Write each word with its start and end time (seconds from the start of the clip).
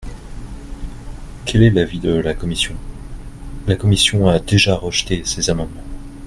Quel 1.45 1.61
est 1.61 1.69
l’avis 1.69 1.99
de 1.99 2.09
la 2.15 2.33
commission? 2.33 2.73
La 3.67 3.75
commission 3.75 4.27
a 4.27 4.39
déjà 4.39 4.75
rejeté 4.75 5.21
ces 5.25 5.51
amendements. 5.51 5.83